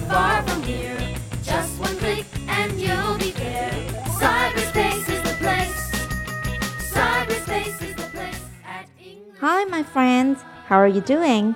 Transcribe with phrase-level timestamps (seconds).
[0.00, 0.96] far from here.
[1.42, 3.70] Just one click and you'll be there.
[4.18, 5.92] Cyberspace is the place.
[6.92, 9.38] Cyberspace is the place at English.
[9.40, 10.40] Hi, my friends.
[10.66, 11.54] How are you doing?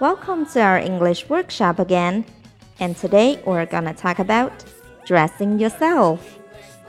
[0.00, 2.24] Welcome to our English workshop again.
[2.78, 4.52] And today we're gonna talk about
[5.04, 6.20] dressing yourself.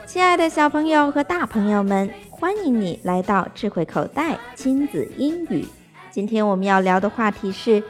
[0.06, 5.66] 亲爱的小朋友和大朋友们，欢迎你来到智慧口袋亲子英语。
[6.10, 7.82] 今天我们要聊的话题是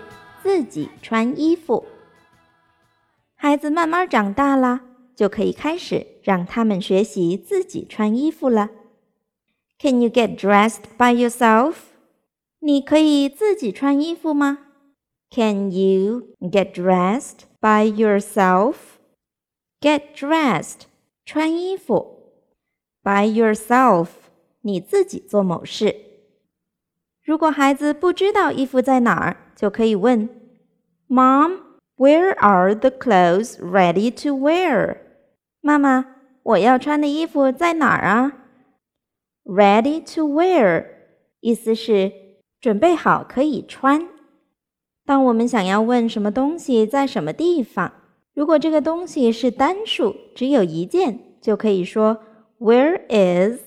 [0.42, 1.84] 自己穿衣服。
[3.45, 4.81] 孩子慢慢长大了，
[5.15, 8.71] 就可以开始让他们学习自己穿衣服了。
[9.77, 11.75] Can you get dressed by yourself？
[12.57, 14.57] 你可以自己穿衣服吗
[15.29, 18.77] ？Can you get dressed by yourself?
[19.79, 20.85] Get dressed，
[21.23, 22.31] 穿衣服。
[23.03, 24.07] By yourself，
[24.61, 25.95] 你自己做某事。
[27.23, 30.27] 如果孩子不知道衣服在哪儿，就可以问
[31.07, 31.59] ：“Mom,
[31.97, 34.97] where are the clothes ready to wear？”
[35.61, 36.05] 妈妈，
[36.43, 38.33] 我要穿的衣服在哪儿啊
[39.43, 40.85] ？Ready to wear，
[41.39, 42.11] 意思是
[42.59, 44.07] 准备好可以穿。
[45.05, 47.91] 当我们想要问什么东西在什么地方，
[48.33, 52.17] 如果这个东西是单数，只有一件，就可以说
[52.59, 53.59] Where is？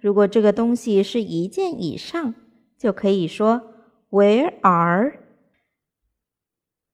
[0.00, 2.34] 如果这个东西是一件以上，
[2.76, 3.62] 就可以说
[4.10, 5.20] Where are？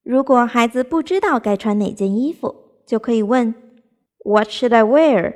[0.04, 3.54] 如果孩子不知道该穿哪件衣服，就可以问
[4.26, 5.36] What should I wear？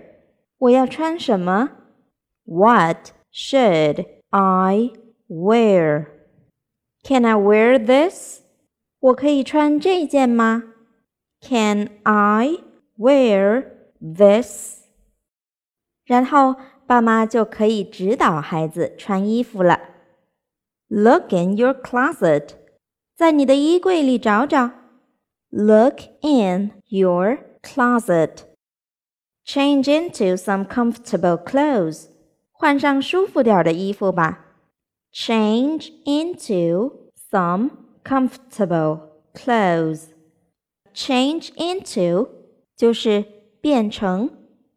[0.57, 1.71] 我要穿什么？
[2.45, 4.91] What should I
[5.29, 8.41] wear？Can I wear this？
[8.99, 10.63] 我可以穿这件吗？
[11.41, 12.59] Can I
[12.97, 13.65] wear
[13.99, 14.83] this？
[16.05, 19.79] 然后爸妈就可以指导孩子穿衣服了。
[20.87, 22.49] Look in your closet，
[23.17, 24.71] 在你的衣柜里找找。
[25.49, 32.07] Look in your closet。Change into some comfortable clothes，
[32.51, 34.45] 换上舒服点儿的衣服吧。
[35.13, 37.71] Change into some
[38.03, 39.01] comfortable
[39.33, 40.05] clothes.
[40.95, 42.29] Change into
[42.75, 43.25] 就是
[43.61, 44.29] 变成，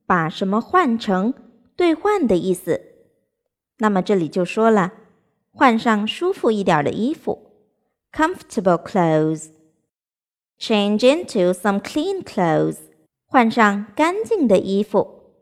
[0.05, 1.33] 把什么换成，
[1.77, 2.81] 兑换的意思。
[3.79, 4.93] 那么这里就说了，
[5.53, 7.50] 换上舒服一点的衣服
[8.13, 9.51] ，comfortable clothes.
[10.59, 12.79] Change into some clean clothes.
[13.27, 15.35] 换上干净的衣服，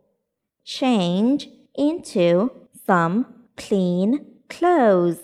[0.64, 2.50] change into
[2.86, 3.26] some
[3.56, 5.19] clean clothes.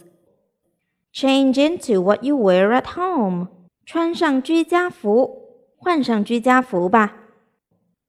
[1.12, 3.48] Change into what you wear at home.
[3.84, 7.16] 穿上居家服，换上居家服吧。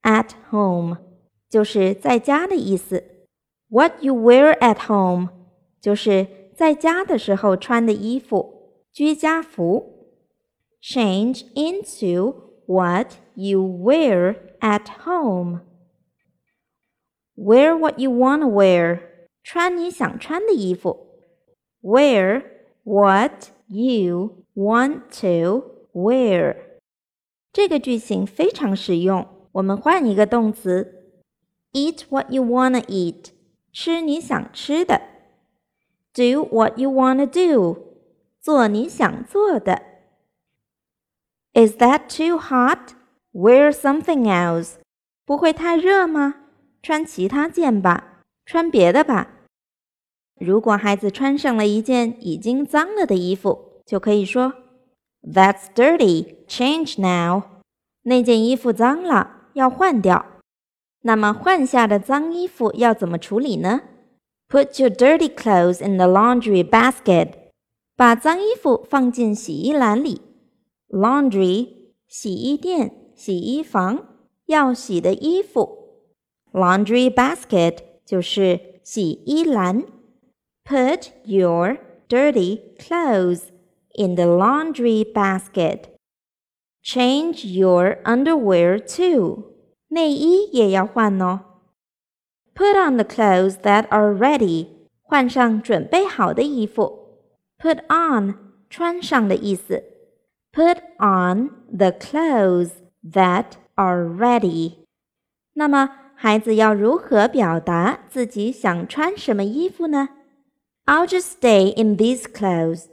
[0.03, 0.97] At home
[1.49, 3.03] 就是在家的意思。
[3.69, 5.29] What you wear at home
[5.79, 8.54] 就是在家的时候穿的衣服，
[8.95, 9.97] 居家服。
[10.81, 15.61] Change into what you wear at home.
[17.35, 18.99] Wear what you want to wear.
[19.43, 21.07] 穿你想穿的衣服。
[21.81, 22.43] Wear
[22.83, 26.55] what you want to wear.
[27.53, 29.27] 这个句型非常实用。
[29.53, 31.15] 我们换一个动词：
[31.73, 33.31] eat what you wanna eat，
[33.73, 35.01] 吃你想吃的；
[36.13, 37.84] do what you wanna do，
[38.45, 39.81] 做你想做的。
[41.53, 42.93] Is that too hot?
[43.33, 44.75] Wear something else.
[45.25, 46.35] 不会太热吗？
[46.81, 49.27] 穿其他件吧，穿别的吧。
[50.39, 54.53] 如果孩子穿上了一件已经脏了的衣服，就可以说：“
[55.21, 56.45] That's dirty.
[56.47, 57.43] Change now.”
[58.03, 60.25] 那件衣服脏了，要换掉。
[61.03, 63.81] 那么换下的脏衣服要怎么处理呢？
[64.49, 67.33] Put your dirty clothes in the laundry basket.
[67.95, 70.21] 把脏衣服放进洗衣篮里。
[70.89, 71.67] Laundry
[72.07, 74.07] 洗衣店、洗衣房，
[74.47, 75.77] 要洗的衣服。
[76.51, 79.83] Laundry basket 就是洗衣篮。
[80.65, 81.77] Put your
[82.09, 83.43] dirty clothes
[83.95, 85.83] in the laundry basket.
[86.83, 89.53] Change your underwear too.
[89.87, 91.41] 内衣也要换哦。
[92.53, 94.67] Put on the clothes that are ready.
[95.01, 97.04] 换上准备好的衣服。
[97.57, 98.35] Put on
[98.69, 99.83] 穿上的意思。
[100.51, 102.71] Put on the clothes
[103.03, 104.85] that are ready.
[105.53, 110.09] 那么孩子要如何表达自己想穿什么衣服呢？
[110.85, 112.85] I'll just stay in these clothes.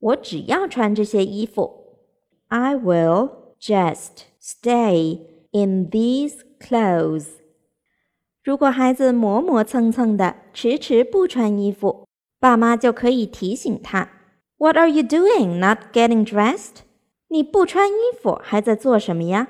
[0.00, 1.98] 我只要穿这些衣服。
[2.48, 5.20] I will just stay
[5.52, 7.26] in these clothes.
[8.42, 12.06] 如果孩子磨磨蹭蹭的，迟迟不穿衣服，
[12.43, 14.09] 爸妈就可以提醒他
[14.57, 15.59] ：“What are you doing?
[15.59, 16.81] Not getting dressed？”
[17.29, 19.47] 你不穿衣服还在做什么呀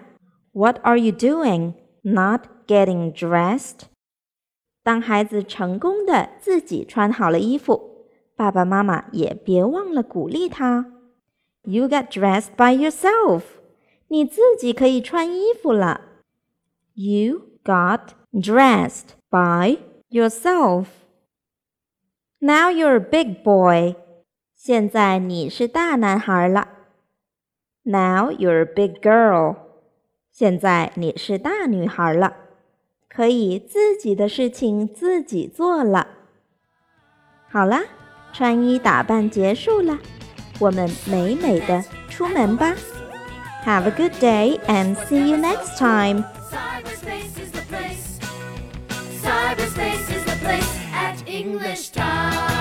[0.51, 1.73] ？What are you doing?
[2.03, 3.87] Not getting dressed.
[4.83, 8.05] 当孩子成功的自己穿好了衣服，
[8.35, 10.85] 爸爸妈妈也别忘了鼓励他。
[11.63, 13.41] You got dressed by yourself.
[14.09, 16.01] 你自己可以穿衣服了。
[16.93, 19.79] You got dressed by
[20.11, 20.85] yourself.
[22.42, 23.96] Now you're a big boy.
[24.54, 26.68] 现在你是大男孩了。
[27.82, 29.56] Now you're a big girl.
[30.30, 32.36] 现在你是大女孩了，
[33.08, 36.06] 可以自己的事情自己做了。
[37.50, 37.82] 好啦，
[38.32, 39.98] 穿衣打扮结束了，
[40.60, 42.74] 我们美美的出门吧。
[43.64, 46.24] Have a good day and see you next time.
[51.33, 52.52] English time.